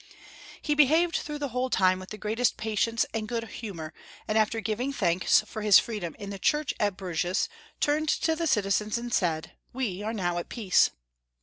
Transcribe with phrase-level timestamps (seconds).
[0.59, 3.93] He behaved through the whole time with the greatest patience and good humor,
[4.27, 7.47] and after giving thanks for his freedom in the Church at Bruges,
[7.79, 10.89] turned to the citizens and said, "We are now at peace."